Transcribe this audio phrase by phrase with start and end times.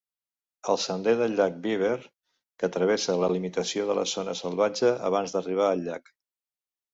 [0.71, 1.99] El sender del llac Beaver,
[2.63, 6.13] que travessa la limitació de la zona salvatge abans d'arribar al llac.